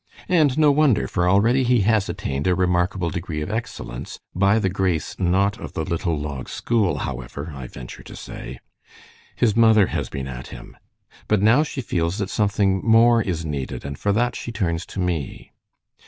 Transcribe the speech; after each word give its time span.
And 0.29 0.57
no 0.57 0.71
wonder, 0.71 1.07
for 1.07 1.29
already 1.29 1.63
he 1.63 1.81
has 1.81 2.09
attained 2.09 2.47
a 2.47 2.55
remarkable 2.55 3.11
degree 3.11 3.41
of 3.41 3.51
excellence, 3.51 4.19
by 4.33 4.57
the 4.57 4.67
grace, 4.67 5.15
not 5.19 5.59
of 5.59 5.73
the 5.73 5.85
little 5.85 6.17
log 6.17 6.49
school, 6.49 6.97
however, 7.05 7.51
I 7.55 7.67
venture 7.67 8.01
to 8.05 8.15
shy. 8.15 8.57
His 9.35 9.55
mother 9.55 9.85
has 9.85 10.09
been 10.09 10.27
at 10.27 10.47
him. 10.47 10.75
But 11.27 11.43
now 11.43 11.61
she 11.61 11.81
feels 11.81 12.17
that 12.17 12.31
something 12.31 12.81
more 12.83 13.21
is 13.21 13.45
needed, 13.45 13.85
and 13.85 13.95
for 13.95 14.11
that 14.13 14.35
she 14.35 14.51
turns 14.51 14.87
to 14.87 14.99
me. 14.99 15.51